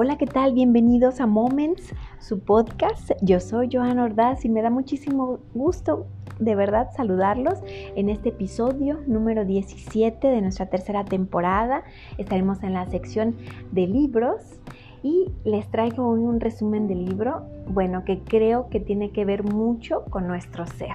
Hola, 0.00 0.16
¿qué 0.16 0.26
tal? 0.26 0.52
Bienvenidos 0.52 1.20
a 1.20 1.26
Moments, 1.26 1.92
su 2.20 2.38
podcast. 2.38 3.10
Yo 3.20 3.40
soy 3.40 3.68
Joana 3.68 4.04
Ordaz 4.04 4.44
y 4.44 4.48
me 4.48 4.62
da 4.62 4.70
muchísimo 4.70 5.40
gusto 5.54 6.06
de 6.38 6.54
verdad 6.54 6.90
saludarlos 6.96 7.58
en 7.66 8.08
este 8.08 8.28
episodio 8.28 9.00
número 9.08 9.44
17 9.44 10.28
de 10.28 10.40
nuestra 10.40 10.66
tercera 10.66 11.04
temporada. 11.04 11.82
Estaremos 12.16 12.62
en 12.62 12.74
la 12.74 12.86
sección 12.86 13.34
de 13.72 13.88
libros 13.88 14.60
y 15.02 15.32
les 15.42 15.68
traigo 15.68 16.06
hoy 16.06 16.20
un 16.20 16.38
resumen 16.38 16.86
del 16.86 17.04
libro, 17.04 17.42
bueno, 17.66 18.04
que 18.04 18.20
creo 18.20 18.68
que 18.68 18.78
tiene 18.78 19.10
que 19.10 19.24
ver 19.24 19.42
mucho 19.42 20.04
con 20.10 20.28
nuestro 20.28 20.64
ser. 20.68 20.94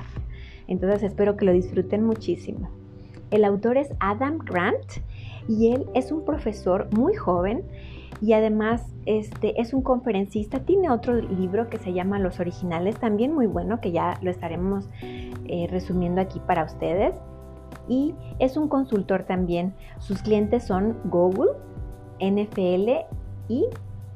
Entonces 0.69 1.03
espero 1.03 1.35
que 1.35 1.43
lo 1.43 1.51
disfruten 1.51 2.05
muchísimo. 2.05 2.69
El 3.31 3.43
autor 3.43 3.75
es 3.75 3.89
Adam 3.99 4.37
Grant 4.37 5.01
y 5.49 5.73
él 5.73 5.87
es 5.93 6.13
un 6.13 6.23
profesor 6.23 6.87
muy 6.95 7.15
joven 7.15 7.63
y 8.23 8.31
además 8.31 8.81
este, 9.05 9.59
es 9.59 9.73
un 9.73 9.81
conferencista. 9.81 10.61
Tiene 10.61 10.89
otro 10.89 11.13
libro 11.13 11.69
que 11.69 11.77
se 11.77 11.91
llama 11.91 12.19
Los 12.19 12.39
Originales, 12.39 12.97
también 12.97 13.35
muy 13.35 13.47
bueno, 13.47 13.81
que 13.81 13.91
ya 13.91 14.17
lo 14.21 14.31
estaremos 14.31 14.89
eh, 15.01 15.67
resumiendo 15.69 16.21
aquí 16.21 16.39
para 16.47 16.63
ustedes. 16.63 17.13
Y 17.89 18.15
es 18.39 18.55
un 18.55 18.69
consultor 18.69 19.23
también. 19.23 19.73
Sus 19.99 20.21
clientes 20.21 20.63
son 20.63 20.95
Google, 21.03 21.51
NFL 22.21 23.05
y 23.49 23.65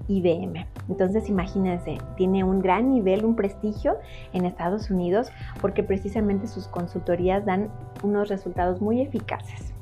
IBM. 0.08 0.66
Entonces 0.88 1.28
imagínense, 1.28 1.98
tiene 2.16 2.46
un 2.46 2.62
gran 2.62 2.90
nivel, 2.90 3.26
un 3.26 3.36
prestigio 3.36 3.98
en 4.32 4.46
Estados 4.46 4.90
Unidos 4.90 5.32
porque 5.60 5.84
precisamente 5.84 6.48
sus 6.48 6.70
consultorías 6.70 7.46
dan 7.46 7.70
unos 8.04 8.30
resultados 8.30 8.80
muy 8.80 9.02
eficaces 9.02 9.74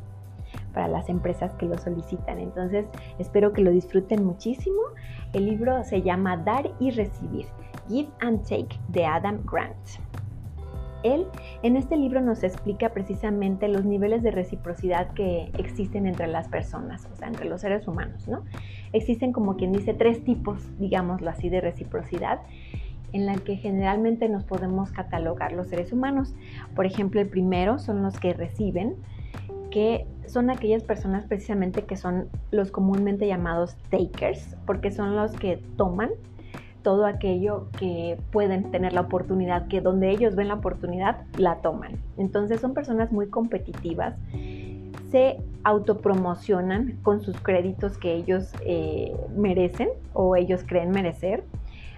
para 0.76 0.88
las 0.88 1.10
empresas 1.10 1.56
que 1.56 1.66
lo 1.66 1.78
solicitan. 1.80 2.38
Entonces, 2.38 2.86
espero 3.18 3.54
que 3.54 3.64
lo 3.64 3.72
disfruten 3.72 4.24
muchísimo. 4.24 4.78
El 5.34 5.46
libro 5.46 5.84
se 5.86 6.04
llama 6.04 6.38
Dar 6.38 6.70
y 6.80 6.92
Recibir, 6.92 7.48
Give 7.90 8.10
and 8.20 8.44
Take 8.44 8.78
de 8.90 9.06
Adam 9.06 9.42
Grant. 9.50 9.76
Él 11.04 11.28
en 11.62 11.78
este 11.78 11.98
libro 11.98 12.20
nos 12.20 12.44
explica 12.44 12.90
precisamente 12.90 13.68
los 13.68 13.86
niveles 13.86 14.24
de 14.24 14.32
reciprocidad 14.32 15.12
que 15.14 15.52
existen 15.58 16.08
entre 16.08 16.28
las 16.28 16.48
personas, 16.50 17.08
o 17.14 17.16
sea, 17.16 17.28
entre 17.28 17.46
los 17.46 17.62
seres 17.62 17.88
humanos, 17.88 18.28
¿no? 18.28 18.44
Existen 18.92 19.32
como 19.32 19.56
quien 19.56 19.72
dice 19.72 19.94
tres 19.94 20.24
tipos, 20.24 20.68
digámoslo 20.80 21.30
así, 21.30 21.48
de 21.50 21.62
reciprocidad 21.62 22.42
en 23.14 23.28
la 23.28 23.36
que 23.36 23.56
generalmente 23.56 24.28
nos 24.28 24.44
podemos 24.44 24.92
catalogar 24.92 25.54
los 25.54 25.68
seres 25.68 25.94
humanos. 25.94 26.34
Por 26.76 26.86
ejemplo, 26.86 27.22
el 27.22 27.30
primero 27.30 27.78
son 27.80 28.02
los 28.02 28.20
que 28.20 28.34
reciben, 28.34 28.96
que 29.76 30.08
son 30.26 30.50
aquellas 30.50 30.84
personas 30.84 31.26
precisamente 31.26 31.82
que 31.84 31.98
son 31.98 32.30
los 32.50 32.72
comúnmente 32.72 33.28
llamados 33.28 33.76
takers, 33.90 34.56
porque 34.66 34.90
son 34.90 35.18
los 35.18 35.34
que 35.34 35.62
toman 35.76 36.12
todo 36.82 37.06
aquello 37.06 37.68
que 37.78 38.18
pueden 38.32 38.72
tener 38.72 38.94
la 38.94 39.02
oportunidad, 39.02 39.68
que 39.68 39.82
donde 39.82 40.12
ellos 40.12 40.34
ven 40.34 40.48
la 40.48 40.54
oportunidad, 40.54 41.26
la 41.38 41.58
toman. 41.58 42.00
Entonces 42.16 42.62
son 42.62 42.74
personas 42.74 43.12
muy 43.12 43.28
competitivas, 43.28 44.18
se 45.12 45.44
autopromocionan 45.66 46.98
con 47.04 47.20
sus 47.20 47.38
créditos 47.42 47.98
que 47.98 48.14
ellos 48.14 48.54
eh, 48.66 49.14
merecen 49.36 49.90
o 50.14 50.38
ellos 50.38 50.64
creen 50.66 50.92
merecer. 50.92 51.44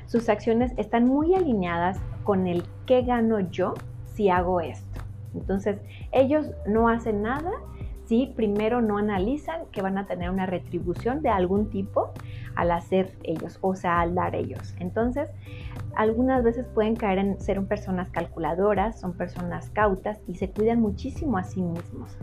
Sus 0.08 0.30
acciones 0.30 0.72
están 0.78 1.06
muy 1.06 1.36
alineadas 1.36 2.00
con 2.24 2.48
el 2.48 2.64
qué 2.88 3.04
gano 3.04 3.40
yo 3.40 3.76
si 4.16 4.30
hago 4.30 4.62
esto. 4.62 5.07
Entonces, 5.38 5.80
ellos 6.12 6.52
no 6.66 6.90
hacen 6.90 7.22
nada 7.22 7.52
si 8.08 8.28
primero 8.28 8.82
no 8.82 8.98
analizan 8.98 9.66
que 9.72 9.82
van 9.82 9.98
a 9.98 10.08
tener 10.08 10.30
una 10.30 10.46
retribución 10.46 11.22
de 11.22 11.30
algún 11.30 11.70
tipo 11.70 12.12
al 12.56 12.72
hacer 12.72 13.14
ellos, 13.24 13.60
o 13.62 13.76
sea, 13.76 14.00
al 14.00 14.16
dar 14.16 14.34
ellos. 14.34 14.74
Entonces, 14.80 15.30
algunas 15.96 16.44
veces 16.44 16.66
pueden 16.74 16.96
caer 16.96 17.20
en 17.20 17.40
ser 17.42 17.62
personas 17.66 18.10
calculadoras, 18.10 19.00
son 19.00 19.14
personas 19.14 19.70
cautas 19.72 20.20
y 20.28 20.36
se 20.36 20.50
cuidan 20.50 20.80
muchísimo 20.80 21.38
a 21.38 21.44
sí 21.44 21.62
mismos. 21.62 22.18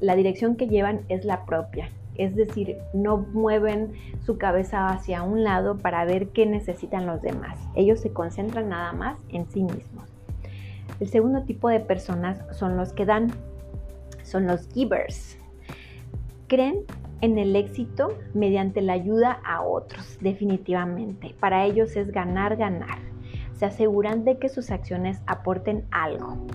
La 0.00 0.16
dirección 0.16 0.56
que 0.56 0.68
llevan 0.68 1.02
es 1.10 1.26
la 1.26 1.44
propia, 1.44 1.90
es 2.14 2.34
decir, 2.34 2.78
no 2.94 3.18
mueven 3.18 3.92
su 4.24 4.38
cabeza 4.38 4.88
hacia 4.88 5.22
un 5.22 5.44
lado 5.44 5.76
para 5.76 6.04
ver 6.06 6.28
qué 6.28 6.46
necesitan 6.46 7.06
los 7.06 7.20
demás. 7.20 7.58
Ellos 7.74 8.00
se 8.00 8.12
concentran 8.12 8.70
nada 8.70 8.92
más 8.92 9.18
en 9.28 9.46
sí 9.50 9.62
mismos. 9.62 10.09
El 11.00 11.08
segundo 11.08 11.42
tipo 11.44 11.70
de 11.70 11.80
personas 11.80 12.44
son 12.54 12.76
los 12.76 12.92
que 12.92 13.06
dan, 13.06 13.32
son 14.22 14.46
los 14.46 14.68
givers. 14.68 15.38
Creen 16.46 16.84
en 17.22 17.38
el 17.38 17.56
éxito 17.56 18.18
mediante 18.34 18.82
la 18.82 18.92
ayuda 18.92 19.40
a 19.44 19.62
otros, 19.62 20.18
definitivamente. 20.20 21.34
Para 21.40 21.64
ellos 21.64 21.96
es 21.96 22.12
ganar, 22.12 22.56
ganar. 22.56 22.98
Se 23.54 23.64
aseguran 23.66 24.24
de 24.24 24.38
que 24.38 24.50
sus 24.50 24.70
acciones 24.70 25.20
aporten 25.26 25.84
algo. 25.90 26.46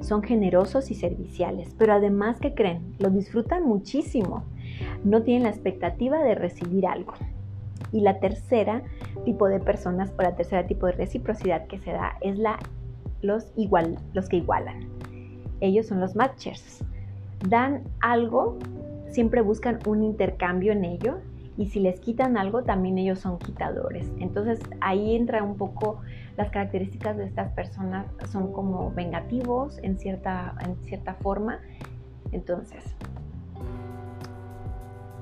Son 0.00 0.22
generosos 0.22 0.90
y 0.90 0.94
serviciales, 0.94 1.74
pero 1.78 1.94
además 1.94 2.40
que 2.40 2.54
creen, 2.54 2.94
lo 2.98 3.10
disfrutan 3.10 3.64
muchísimo. 3.64 4.44
No 5.04 5.22
tienen 5.22 5.44
la 5.44 5.50
expectativa 5.50 6.22
de 6.22 6.34
recibir 6.34 6.86
algo. 6.86 7.12
Y 7.92 8.00
la 8.00 8.20
tercera 8.20 8.82
tipo 9.26 9.48
de 9.48 9.60
personas, 9.60 10.12
o 10.18 10.22
la 10.22 10.34
tercera 10.34 10.66
tipo 10.66 10.86
de 10.86 10.92
reciprocidad 10.92 11.66
que 11.66 11.78
se 11.78 11.92
da 11.92 12.16
es 12.22 12.38
la 12.38 12.58
los, 13.22 13.52
igual, 13.56 13.98
los 14.12 14.28
que 14.28 14.36
igualan. 14.36 14.88
Ellos 15.60 15.86
son 15.86 16.00
los 16.00 16.14
matchers. 16.14 16.84
Dan 17.48 17.84
algo, 18.00 18.58
siempre 19.10 19.40
buscan 19.40 19.78
un 19.86 20.02
intercambio 20.02 20.72
en 20.72 20.84
ello 20.84 21.20
y 21.56 21.66
si 21.66 21.80
les 21.80 22.00
quitan 22.00 22.36
algo, 22.36 22.62
también 22.62 22.98
ellos 22.98 23.20
son 23.20 23.38
quitadores. 23.38 24.10
Entonces 24.18 24.60
ahí 24.80 25.14
entra 25.14 25.42
un 25.42 25.56
poco 25.56 26.00
las 26.36 26.50
características 26.50 27.16
de 27.16 27.24
estas 27.24 27.52
personas, 27.52 28.06
son 28.30 28.52
como 28.52 28.90
vengativos 28.92 29.78
en 29.82 29.98
cierta, 29.98 30.54
en 30.64 30.76
cierta 30.84 31.14
forma. 31.14 31.60
Entonces, 32.32 32.82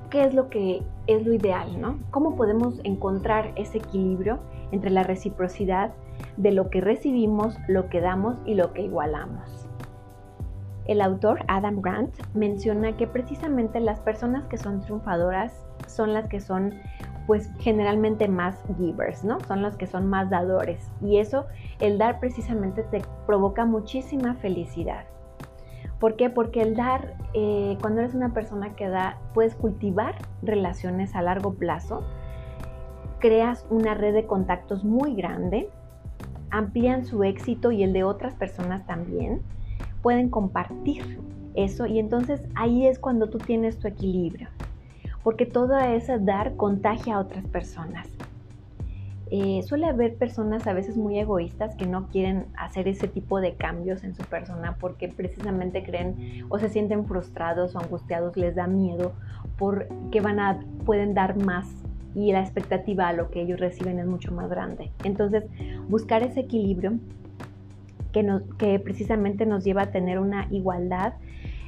¿qué 0.09 0.23
es 0.23 0.33
lo 0.33 0.49
que 0.49 0.83
es 1.07 1.25
lo 1.25 1.33
ideal, 1.33 1.79
no? 1.81 1.99
¿Cómo 2.11 2.35
podemos 2.35 2.79
encontrar 2.83 3.51
ese 3.55 3.79
equilibrio 3.79 4.39
entre 4.71 4.89
la 4.89 5.03
reciprocidad 5.03 5.91
de 6.37 6.51
lo 6.51 6.69
que 6.69 6.81
recibimos, 6.81 7.57
lo 7.67 7.89
que 7.89 8.01
damos 8.01 8.37
y 8.45 8.55
lo 8.55 8.73
que 8.73 8.83
igualamos. 8.83 9.67
El 10.85 11.01
autor 11.01 11.39
Adam 11.47 11.81
Grant 11.81 12.15
menciona 12.33 12.97
que 12.97 13.07
precisamente 13.07 13.79
las 13.79 13.99
personas 13.99 14.45
que 14.47 14.57
son 14.57 14.81
triunfadoras 14.81 15.53
son 15.87 16.13
las 16.13 16.27
que 16.27 16.39
son 16.39 16.73
pues 17.27 17.49
generalmente 17.59 18.27
más 18.27 18.63
givers, 18.77 19.23
¿no? 19.23 19.39
Son 19.41 19.61
los 19.61 19.77
que 19.77 19.87
son 19.87 20.09
más 20.09 20.29
dadores 20.29 20.91
y 21.01 21.17
eso, 21.17 21.45
el 21.79 21.97
dar 21.97 22.19
precisamente 22.19 22.83
te 22.83 23.01
provoca 23.25 23.65
muchísima 23.65 24.33
felicidad. 24.35 25.05
¿Por 25.99 26.15
qué? 26.15 26.31
Porque 26.31 26.63
el 26.63 26.75
dar, 26.75 27.13
eh, 27.35 27.77
cuando 27.79 28.01
eres 28.01 28.15
una 28.15 28.33
persona 28.33 28.75
que 28.75 28.89
da, 28.89 29.19
puedes 29.35 29.53
cultivar 29.53 30.15
relaciones 30.41 31.15
a 31.15 31.21
largo 31.21 31.53
plazo, 31.53 32.03
creas 33.19 33.67
una 33.69 33.93
red 33.93 34.15
de 34.15 34.25
contactos 34.25 34.83
muy 34.83 35.13
grande, 35.13 35.69
amplían 36.51 37.05
su 37.05 37.23
éxito 37.23 37.71
y 37.71 37.83
el 37.83 37.93
de 37.93 38.03
otras 38.03 38.35
personas 38.35 38.85
también, 38.85 39.41
pueden 40.01 40.29
compartir 40.29 41.19
eso 41.55 41.85
y 41.85 41.99
entonces 41.99 42.41
ahí 42.55 42.87
es 42.87 42.99
cuando 42.99 43.29
tú 43.29 43.37
tienes 43.37 43.77
tu 43.77 43.87
equilibrio, 43.87 44.49
porque 45.23 45.45
todo 45.45 45.77
ese 45.79 46.19
dar 46.19 46.55
contagia 46.55 47.15
a 47.15 47.19
otras 47.19 47.45
personas. 47.45 48.07
Eh, 49.33 49.63
suele 49.63 49.85
haber 49.85 50.17
personas 50.17 50.67
a 50.67 50.73
veces 50.73 50.97
muy 50.97 51.17
egoístas 51.17 51.75
que 51.75 51.85
no 51.85 52.07
quieren 52.09 52.47
hacer 52.57 52.89
ese 52.89 53.07
tipo 53.07 53.39
de 53.39 53.53
cambios 53.55 54.03
en 54.03 54.13
su 54.13 54.23
persona 54.23 54.75
porque 54.77 55.07
precisamente 55.07 55.83
creen 55.83 56.45
o 56.49 56.59
se 56.59 56.67
sienten 56.67 57.05
frustrados 57.05 57.73
o 57.73 57.79
angustiados, 57.79 58.35
les 58.35 58.55
da 58.55 58.67
miedo 58.67 59.13
porque 59.57 60.19
van 60.19 60.41
a, 60.41 60.59
pueden 60.85 61.13
dar 61.13 61.37
más 61.37 61.65
y 62.15 62.31
la 62.31 62.41
expectativa 62.41 63.07
a 63.07 63.13
lo 63.13 63.29
que 63.29 63.41
ellos 63.41 63.59
reciben 63.59 63.99
es 63.99 64.05
mucho 64.05 64.31
más 64.31 64.49
grande. 64.49 64.91
Entonces, 65.03 65.45
buscar 65.87 66.23
ese 66.23 66.41
equilibrio 66.41 66.93
que, 68.11 68.79
precisamente 68.79 69.45
nos 69.45 69.63
lleva 69.63 69.83
a 69.83 69.91
tener 69.91 70.19
una 70.19 70.47
igualdad 70.51 71.13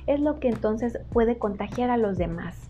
es 0.08 0.20
lo 0.20 0.40
que 0.40 0.50
entonces 0.50 1.00
puede 1.12 1.38
contagiar 1.38 1.90
a 1.90 1.98
los 1.98 2.18
demás. 2.18 2.70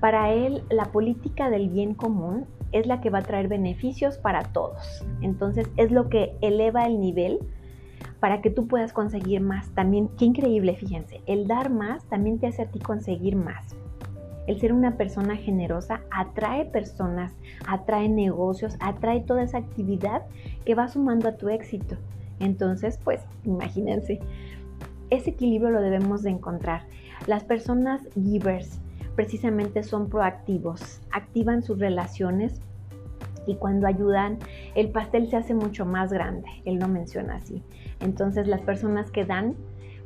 Para 0.00 0.32
él, 0.32 0.62
la 0.70 0.86
política 0.86 1.50
del 1.50 1.68
bien 1.68 1.94
común 1.94 2.46
es 2.72 2.86
la 2.86 3.00
que 3.00 3.10
va 3.10 3.18
a 3.18 3.22
traer 3.22 3.48
beneficios 3.48 4.16
para 4.16 4.44
todos. 4.44 5.04
Entonces, 5.20 5.70
es 5.76 5.90
lo 5.90 6.08
que 6.08 6.34
eleva 6.40 6.86
el 6.86 6.98
nivel 6.98 7.40
para 8.18 8.40
que 8.40 8.50
tú 8.50 8.66
puedas 8.66 8.92
conseguir 8.92 9.40
más. 9.40 9.70
También, 9.74 10.08
qué 10.16 10.24
increíble, 10.24 10.74
fíjense, 10.76 11.20
el 11.26 11.46
dar 11.46 11.70
más 11.70 12.04
también 12.06 12.38
te 12.38 12.46
hace 12.46 12.62
a 12.62 12.70
ti 12.70 12.78
conseguir 12.78 13.36
más. 13.36 13.76
El 14.46 14.58
ser 14.58 14.72
una 14.72 14.96
persona 14.96 15.36
generosa 15.36 16.02
atrae 16.10 16.64
personas, 16.64 17.32
atrae 17.66 18.08
negocios, 18.08 18.76
atrae 18.80 19.20
toda 19.20 19.42
esa 19.42 19.58
actividad 19.58 20.22
que 20.64 20.74
va 20.74 20.88
sumando 20.88 21.28
a 21.28 21.36
tu 21.36 21.48
éxito. 21.48 21.96
Entonces, 22.40 22.98
pues, 23.04 23.20
imagínense, 23.44 24.18
ese 25.10 25.30
equilibrio 25.30 25.70
lo 25.70 25.80
debemos 25.80 26.22
de 26.22 26.30
encontrar. 26.30 26.82
Las 27.26 27.44
personas 27.44 28.02
givers 28.14 28.80
precisamente 29.14 29.82
son 29.82 30.08
proactivos, 30.08 31.00
activan 31.12 31.62
sus 31.62 31.78
relaciones 31.78 32.60
Y 33.44 33.56
cuando 33.56 33.88
ayudan, 33.88 34.38
el 34.76 34.90
pastel 34.90 35.28
se 35.28 35.36
hace 35.36 35.52
mucho 35.52 35.84
más 35.84 36.12
grande. 36.12 36.48
Él 36.64 36.76
lo 36.76 36.86
menciona 36.86 37.36
así. 37.36 37.62
Entonces 37.98 38.46
las 38.46 38.60
personas 38.60 39.10
que 39.10 39.24
dan 39.24 39.56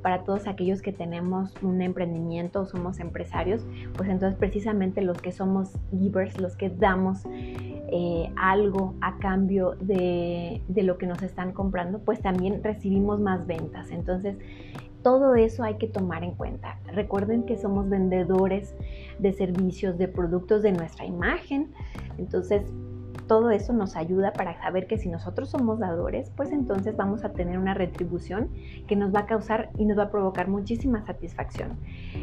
para 0.03 0.25
todos 0.25 0.47
aquellos 0.47 0.83
que 0.83 0.93
tenemos 0.93 1.55
un 1.63 1.83
emprendimiento 1.83 2.61
o 2.61 2.67
somos 2.67 3.01
empresarios, 3.01 3.67
pues 3.97 4.09
entonces 4.09 4.39
precisamente 4.39 5.03
los 5.03 5.21
que 5.21 5.33
somos 5.33 5.73
givers, 5.91 6.41
los 6.41 6.57
que 6.57 6.71
damos 6.71 7.23
eh, 7.27 8.33
algo 8.37 8.95
a 9.01 9.19
cambio 9.19 9.77
de, 9.81 10.63
de 10.69 10.83
lo 10.83 10.99
que 10.99 11.07
nos 11.07 11.23
están 11.23 11.53
comprando, 11.53 12.01
pues 12.01 12.21
también 12.21 12.63
recibimos 12.63 13.21
más 13.21 13.47
ventas. 13.47 13.91
Entonces, 13.91 14.37
todo 15.03 15.37
eso 15.37 15.63
hay 15.63 15.77
que 15.77 15.87
tomar 15.87 16.25
en 16.25 16.33
cuenta. 16.33 16.81
Recuerden 16.93 17.45
que 17.45 17.57
somos 17.57 17.89
vendedores 17.89 18.75
de 19.21 19.33
servicios, 19.33 19.99
de 19.99 20.09
productos 20.09 20.63
de 20.63 20.73
nuestra 20.73 21.07
imagen. 21.07 21.71
Entonces, 22.19 22.65
todo 23.27 23.51
eso 23.51 23.73
nos 23.73 23.97
ayuda 23.97 24.33
para 24.33 24.61
saber 24.61 24.87
que 24.87 24.99
si 24.99 25.09
nosotros 25.09 25.51
somos 25.51 25.79
dadores, 25.79 26.31
pues 26.37 26.53
entonces 26.53 26.97
vamos 26.97 27.25
a 27.25 27.33
tener 27.33 27.59
una 27.59 27.75
retribución 27.75 28.51
que 28.87 28.97
nos 28.97 29.15
va 29.15 29.21
a 29.21 29.27
causar 29.27 29.71
y 29.77 29.85
nos 29.85 29.99
va 29.99 30.05
a 30.05 30.11
provocar 30.11 30.49
muchísima 30.49 31.05
satisfacción. 31.05 31.79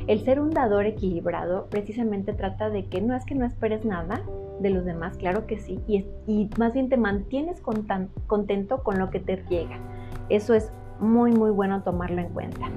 El 0.07 0.23
ser 0.23 0.39
un 0.39 0.51
dador 0.51 0.85
equilibrado 0.85 1.67
precisamente 1.69 2.33
trata 2.33 2.69
de 2.69 2.85
que 2.85 3.01
no 3.01 3.15
es 3.15 3.25
que 3.25 3.35
no 3.35 3.45
esperes 3.45 3.85
nada 3.85 4.21
de 4.59 4.69
los 4.69 4.85
demás, 4.85 5.17
claro 5.17 5.45
que 5.45 5.59
sí, 5.59 5.79
y, 5.87 6.49
más 6.57 6.73
bien 6.73 6.89
te 6.89 6.97
mantienes 6.97 7.61
contento 7.61 8.83
con 8.83 8.99
lo 8.99 9.09
que 9.09 9.19
te 9.19 9.43
llega. 9.49 9.79
Eso 10.29 10.53
es 10.53 10.71
muy, 10.99 11.31
muy 11.31 11.51
bueno 11.51 11.83
tomarlo 11.83 12.21
en 12.21 12.29
cuenta. 12.29 12.69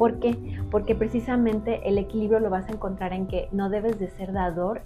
¿Por 0.00 0.18
qué? 0.18 0.34
Porque 0.70 0.94
precisamente 0.94 1.86
el 1.86 1.98
equilibrio 1.98 2.40
lo 2.40 2.48
vas 2.48 2.66
a 2.70 2.72
encontrar 2.72 3.12
en 3.12 3.26
que 3.26 3.50
no 3.52 3.68
debes 3.68 3.98
de 3.98 4.08
ser 4.08 4.32
dador 4.32 4.80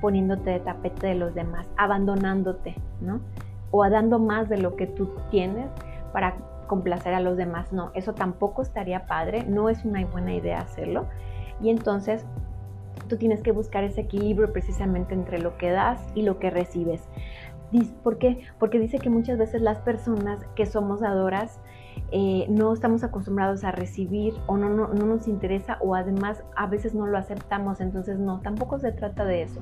poniéndote 0.00 0.50
de 0.50 0.60
tapete 0.60 1.08
de 1.08 1.14
los 1.14 1.34
demás, 1.34 1.66
abandonándote, 1.76 2.76
¿no? 3.00 3.20
O 3.70 3.88
dando 3.88 4.18
más 4.18 4.48
de 4.48 4.58
lo 4.58 4.76
que 4.76 4.86
tú 4.86 5.10
tienes 5.30 5.68
para 6.12 6.36
complacer 6.66 7.14
a 7.14 7.20
los 7.20 7.36
demás. 7.36 7.72
No, 7.72 7.90
eso 7.94 8.14
tampoco 8.14 8.62
estaría 8.62 9.06
padre, 9.06 9.44
no 9.44 9.68
es 9.68 9.84
una 9.84 10.04
buena 10.06 10.34
idea 10.34 10.60
hacerlo. 10.60 11.06
Y 11.60 11.70
entonces 11.70 12.24
tú 13.08 13.16
tienes 13.16 13.42
que 13.42 13.52
buscar 13.52 13.84
ese 13.84 14.02
equilibrio 14.02 14.52
precisamente 14.52 15.14
entre 15.14 15.40
lo 15.40 15.56
que 15.56 15.70
das 15.70 16.00
y 16.14 16.22
lo 16.22 16.38
que 16.38 16.50
recibes. 16.50 17.08
¿Por 18.02 18.18
qué? 18.18 18.46
Porque 18.58 18.78
dice 18.78 18.98
que 18.98 19.10
muchas 19.10 19.36
veces 19.36 19.60
las 19.60 19.78
personas 19.78 20.42
que 20.54 20.64
somos 20.64 21.00
dadoras 21.00 21.60
eh, 22.10 22.46
no 22.48 22.72
estamos 22.72 23.04
acostumbrados 23.04 23.64
a 23.64 23.72
recibir 23.72 24.34
o 24.46 24.56
no, 24.56 24.70
no, 24.70 24.88
no 24.88 25.04
nos 25.04 25.28
interesa 25.28 25.76
o 25.82 25.94
además 25.94 26.42
a 26.56 26.66
veces 26.66 26.94
no 26.94 27.06
lo 27.06 27.18
aceptamos. 27.18 27.80
Entonces 27.80 28.18
no, 28.18 28.40
tampoco 28.40 28.78
se 28.78 28.92
trata 28.92 29.24
de 29.24 29.42
eso. 29.42 29.60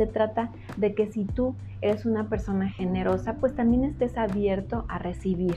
Se 0.00 0.06
trata 0.06 0.50
de 0.78 0.94
que 0.94 1.08
si 1.08 1.26
tú 1.26 1.54
eres 1.82 2.06
una 2.06 2.30
persona 2.30 2.70
generosa, 2.70 3.34
pues 3.34 3.54
también 3.54 3.84
estés 3.84 4.16
abierto 4.16 4.86
a 4.88 4.98
recibir. 4.98 5.56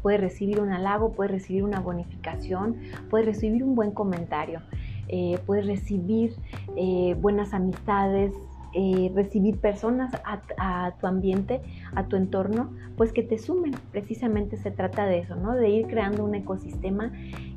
Puedes 0.00 0.22
recibir 0.22 0.58
un 0.58 0.72
halago, 0.72 1.12
puedes 1.12 1.30
recibir 1.30 1.64
una 1.64 1.80
bonificación, 1.80 2.78
puedes 3.10 3.26
recibir 3.26 3.62
un 3.62 3.74
buen 3.74 3.90
comentario, 3.90 4.62
eh, 5.08 5.38
puedes 5.44 5.66
recibir 5.66 6.34
eh, 6.78 7.14
buenas 7.20 7.52
amistades, 7.52 8.32
eh, 8.72 9.12
recibir 9.14 9.58
personas 9.58 10.14
a, 10.24 10.92
tu 10.98 11.06
ambiente, 11.06 11.60
a 11.94 12.06
tu 12.06 12.16
entorno, 12.16 12.70
pues 12.96 13.12
que 13.12 13.22
te 13.22 13.36
sumen. 13.36 13.74
Precisamente 13.92 14.56
se 14.56 14.70
trata 14.70 15.04
de 15.04 15.18
eso, 15.18 15.36
¿no? 15.36 15.52
De 15.52 15.68
ir 15.68 15.88
creando 15.88 16.24
un 16.24 16.34
ecosistema 16.34 17.12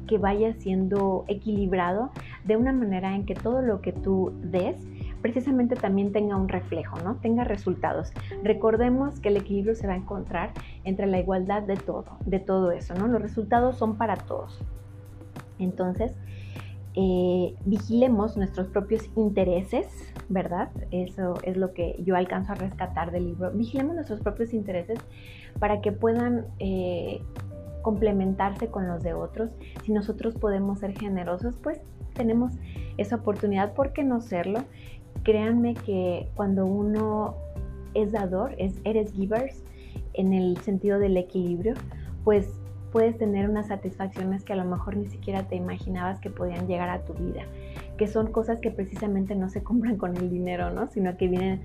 que 0.08 0.18
vaya 0.18 0.54
siendo 0.56 1.24
equilibrado 1.30 2.12
de 2.44 2.58
una 2.58 2.74
manera 2.74 3.16
en 3.16 3.26
que 3.26 3.34
todo 3.34 3.62
lo 3.62 3.80
que 3.80 3.94
tú 3.94 4.34
des 4.42 4.76
precisamente 5.22 5.76
también 5.76 6.12
tenga 6.12 6.36
un 6.36 6.50
reflejo, 6.50 6.98
¿no? 7.04 7.16
Tenga 7.16 7.44
resultados. 7.44 8.12
Recordemos 8.44 9.20
que 9.20 9.30
el 9.30 9.38
equilibrio 9.38 9.76
se 9.76 9.88
va 9.88 9.94
a 9.94 9.98
encontrar 9.98 10.52
entre 10.84 11.08
la 11.08 11.20
igualdad 11.20 11.64
de 11.64 11.76
todo, 11.76 12.18
de 12.26 12.40
todo 12.40 12.72
eso, 12.72 12.94
¿no? 12.96 13.08
Los 13.08 13.22
resultados 13.22 13.78
son 13.78 13.98
para 13.98 14.16
todos. 14.16 14.60
Entonces, 15.60 16.14
eh, 16.96 17.56
vigilemos 17.66 18.38
nuestros 18.38 18.68
propios 18.70 19.08
intereses, 19.16 19.88
¿verdad? 20.30 20.70
Eso 20.92 21.36
es 21.44 21.56
lo 21.56 21.74
que 21.74 21.96
yo 22.04 22.16
alcanzo 22.16 22.54
a 22.54 22.56
rescatar 22.56 23.12
del 23.12 23.26
libro. 23.26 23.52
Vigilemos 23.52 23.96
nuestros 23.96 24.20
propios 24.22 24.54
intereses 24.54 25.00
para 25.60 25.82
que 25.82 25.92
puedan 25.92 26.48
eh, 26.60 27.22
complementarse 27.84 28.70
con 28.70 28.88
los 28.88 29.04
de 29.04 29.14
otros. 29.14 29.52
Si 29.84 29.92
nosotros 29.92 30.36
podemos 30.36 30.80
ser 30.80 30.98
generosos, 30.98 31.58
pues 31.58 31.80
tenemos 32.16 32.54
esa 32.98 33.18
oportunidad, 33.18 33.74
¿por 33.74 33.94
qué 33.94 34.04
no 34.04 34.20
serlo? 34.20 34.64
Créanme 35.28 35.74
que 35.74 36.30
cuando 36.36 36.66
uno 36.66 37.36
es 37.94 38.14
dador, 38.14 38.56
es, 38.58 38.80
eres 38.86 39.12
givers, 39.12 39.62
en 40.14 40.32
el 40.32 40.56
sentido 40.60 41.00
del 41.00 41.18
equilibrio, 41.18 41.74
pues 42.24 42.48
puedes 42.94 43.18
tener 43.18 43.50
unas 43.50 43.68
satisfacciones 43.68 44.46
que 44.46 44.54
a 44.54 44.56
lo 44.56 44.64
mejor 44.64 44.96
ni 44.96 45.08
siquiera 45.08 45.44
te 45.44 45.58
imaginabas 45.58 46.22
que 46.22 46.30
podían 46.30 46.66
llegar 46.66 46.88
a 46.88 47.04
tu 47.04 47.14
vida, 47.14 47.44
que 47.98 48.08
son 48.08 48.32
cosas 48.32 48.60
que 48.62 48.72
precisamente 48.72 49.36
no 49.36 49.50
se 49.50 49.62
compran 49.64 49.98
con 49.98 50.16
el 50.16 50.30
dinero, 50.30 50.72
¿no? 50.72 50.88
Sino 50.88 51.18
que 51.18 51.28
vienen 51.28 51.60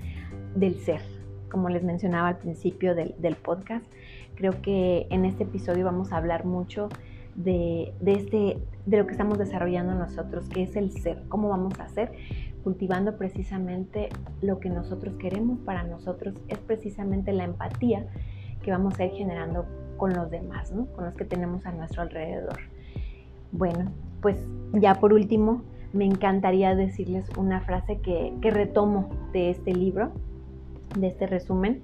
del 0.57 0.81
ser, 0.81 1.01
como 1.49 1.69
les 1.69 1.85
mencionaba 1.85 2.27
al 2.27 2.39
principio 2.39 2.97
del, 2.97 3.37
podcast. 3.37 3.87
Creo 4.35 4.61
que 4.61 5.07
en 5.11 5.25
este 5.25 5.45
episodio 5.45 5.85
vamos 5.85 6.13
a 6.13 6.17
hablar 6.17 6.47
mucho 6.47 6.89
de, 7.37 7.95
de, 8.01 8.13
este, 8.15 8.59
de 8.87 8.97
lo 8.97 9.07
que 9.07 9.13
estamos 9.13 9.39
desarrollando 9.39 9.95
nosotros, 9.95 10.49
que 10.49 10.65
es 10.65 10.75
el 10.75 10.91
ser, 10.91 11.23
cómo 11.29 11.49
vamos 11.49 11.79
a 11.79 11.89
ser, 11.91 12.11
cultivando 12.63 13.17
precisamente 13.17 14.09
lo 14.41 14.59
que 14.61 14.71
nosotros 14.71 15.15
queremos 15.19 15.59
para 15.61 15.83
nosotros, 15.83 16.35
es 16.49 16.59
precisamente 16.59 17.33
la 17.33 17.45
empatía 17.45 18.07
que 18.63 18.71
vamos 18.71 18.99
a 18.99 19.05
ir 19.05 19.13
generando 19.13 19.67
con 19.97 20.13
los 20.15 20.31
demás, 20.31 20.73
con 20.95 21.05
los 21.05 21.15
que 21.15 21.25
tenemos 21.25 21.67
a 21.67 21.73
nuestro 21.73 22.03
alrededor. 22.03 22.59
Bueno, 23.53 23.91
pues 24.21 24.37
ya 24.73 24.95
por 24.95 25.13
último, 25.13 25.63
me 25.93 26.07
encantaría 26.07 26.75
decirles 26.75 27.29
una 27.37 27.61
frase 27.61 28.01
que, 28.01 28.35
que 28.41 28.51
retomo 28.51 29.11
de 29.33 29.51
este 29.51 29.75
libro, 29.75 30.13
de 30.97 31.09
este 31.09 31.27
resumen, 31.27 31.83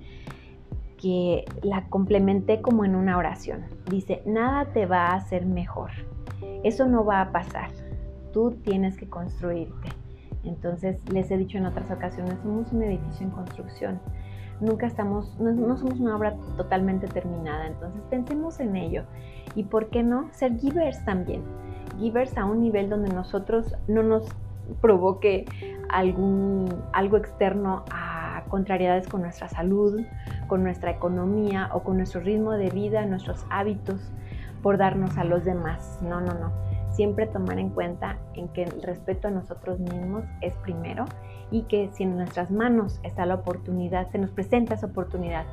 que 0.97 1.45
la 1.63 1.89
complementé 1.89 2.61
como 2.61 2.85
en 2.85 2.95
una 2.95 3.19
oración. 3.19 3.65
Dice, 3.89 4.23
nada 4.27 4.73
te 4.73 4.87
va 4.87 5.09
a 5.09 5.15
hacer 5.15 5.47
mejor. 5.47 5.91
Eso 6.65 6.87
no 6.87 7.05
va 7.05 7.21
a 7.21 7.33
pasar. 7.33 7.71
Tú 8.33 8.53
tienes 8.65 8.97
que 8.97 9.09
construirte. 9.09 9.89
Entonces, 10.49 11.01
les 11.13 11.31
he 11.31 11.37
dicho 11.37 11.59
en 11.59 11.67
otras 11.67 11.91
ocasiones, 11.91 12.39
somos 12.43 12.73
un 12.73 12.83
edificio 12.83 13.27
en 13.27 13.31
construcción 13.31 14.01
nunca 14.61 14.87
estamos, 14.87 15.39
no, 15.39 15.77
somos 15.77 16.01
una 16.01 16.17
obra 16.17 16.35
totalmente 16.57 17.07
terminada, 17.07 17.67
entonces 17.67 18.01
pensemos 18.11 18.61
en 18.61 18.77
ello. 18.77 19.05
Y 19.55 19.65
por 19.65 19.89
qué 19.89 20.03
no 20.03 20.29
ser 20.33 20.57
givers 20.59 21.05
también, 21.05 21.43
givers 21.99 22.37
a 22.37 22.45
un 22.45 22.61
nivel 22.61 22.89
donde 22.89 23.13
nosotros 23.13 23.75
no 23.87 24.03
nos 24.03 24.29
provoque 24.81 25.47
algún, 25.89 26.69
algo 26.93 27.17
externo 27.17 27.85
a 27.91 28.45
contrariedades 28.49 29.09
con 29.09 29.23
nuestra 29.23 29.49
salud, 29.49 30.01
con 30.47 30.63
nuestra 30.63 30.91
economía 30.91 31.71
o 31.73 31.83
con 31.83 31.97
nuestro 31.97 32.21
ritmo 32.21 32.53
de 32.53 32.71
vida, 32.71 33.05
nuestros 33.07 33.47
hábitos, 33.51 34.13
por 34.63 34.77
darnos 34.77 35.17
a 35.19 35.25
los 35.25 35.45
demás. 35.45 36.01
No, 36.03 36.21
no, 36.21 36.35
no. 36.35 36.53
Siempre 36.99 37.29
tomar 37.29 37.61
en 37.61 37.71
cuenta 37.71 38.19
en 38.35 38.49
que 38.49 38.65
el 38.65 38.83
respeto 38.83 39.29
a 39.29 39.31
nosotros 39.31 39.79
mismos 39.79 40.25
es 40.41 40.53
primero 40.65 41.05
y 41.53 41.63
que 41.63 41.91
si 41.93 42.03
en 42.03 42.17
nuestras 42.17 42.51
manos 42.51 42.99
está 43.05 43.25
la 43.25 43.37
oportunidad, 43.37 44.11
se 44.11 44.19
nos 44.19 44.33
presenta 44.33 44.75
esa 44.75 44.87
oportunidad 44.87 45.45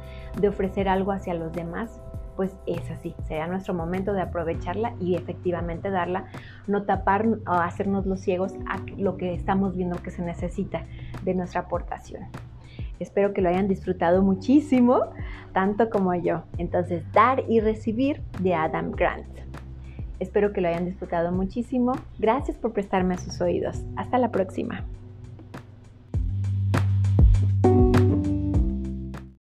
de 0.42 0.48
ofrecer 0.48 0.90
algo 0.90 1.12
hacia 1.12 1.36
los 1.36 1.54
demás, 1.54 2.02
pues 2.36 2.58
es 2.66 2.90
así, 2.90 3.14
será 3.28 3.46
nuestro 3.46 3.76
momento 3.76 4.12
de 4.14 4.24
aprovecharla 4.24 4.96
y 5.00 5.14
efectivamente 5.14 5.92
darla, 5.92 6.26
no 6.66 6.82
tapar 6.82 7.28
o 7.28 7.52
hacernos 7.52 8.08
los 8.08 8.22
ciegos 8.22 8.56
a 8.68 8.80
lo 8.98 9.16
que 9.16 9.36
estamos 9.36 9.76
viendo 9.76 10.02
que 10.02 10.10
se 10.10 10.24
necesita 10.24 10.86
de 11.24 11.36
nuestra 11.36 11.62
aportación. 11.62 12.24
Espero 13.00 13.34
que 13.34 13.42
lo 13.42 13.50
hayan 13.50 13.68
disfrutado 13.68 14.24
muchísimo, 14.24 15.12
tanto 15.54 15.92
como 15.92 16.16
yo. 16.16 16.46
Entonces, 16.58 17.04
dar 17.12 17.44
y 17.48 17.60
recibir 17.60 18.24
de 18.40 18.56
Adam 18.56 18.90
Grant. 18.94 19.45
Espero 20.20 20.54
que 20.54 20.62
lo 20.62 20.68
hayan 20.68 20.86
disfrutado 20.86 21.32
muchísimo. 21.32 21.94
Gracias 22.20 22.58
por 22.58 22.74
prestarme 22.74 23.16
a 23.16 23.18
sus 23.18 23.42
oídos. 23.42 23.84
Hasta 23.96 24.18
la 24.18 24.32
próxima. 24.32 24.86